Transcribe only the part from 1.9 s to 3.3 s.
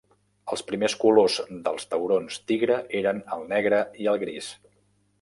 taurons tigre eren